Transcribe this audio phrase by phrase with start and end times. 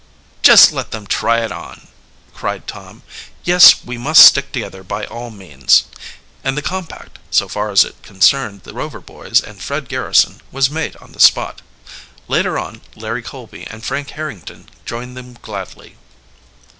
[0.41, 1.87] "Just let them try it on!"
[2.33, 3.03] cried Tom.
[3.43, 5.83] "Yes, we must stick together by all means."
[6.43, 10.71] And the compact, so far as it concerned the Rover boys and Fred Garrison, was
[10.71, 11.61] made on the spot.
[12.27, 15.97] Later on Larry Colby and Frank Harrington joined them gladly.